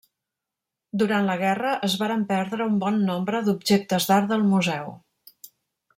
Durant 1.01 1.27
la 1.31 1.35
guerra 1.41 1.73
es 1.89 1.97
varen 2.03 2.25
perdre 2.31 2.69
un 2.71 2.79
bon 2.85 2.99
nombre 3.11 3.45
d'objectes 3.51 4.09
d'art 4.13 4.33
del 4.33 4.51
museu. 4.55 4.91